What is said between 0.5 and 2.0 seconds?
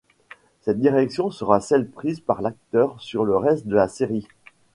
Cette direction sera celle